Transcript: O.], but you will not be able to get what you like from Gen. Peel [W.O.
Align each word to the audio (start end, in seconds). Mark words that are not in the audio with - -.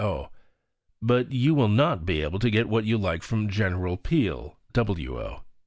O.], 0.03 0.31
but 0.99 1.31
you 1.31 1.53
will 1.53 1.67
not 1.67 2.07
be 2.07 2.23
able 2.23 2.39
to 2.39 2.49
get 2.49 2.67
what 2.67 2.85
you 2.85 2.97
like 2.97 3.21
from 3.21 3.47
Gen. 3.49 3.97
Peel 3.97 4.57
[W.O. 4.73 5.43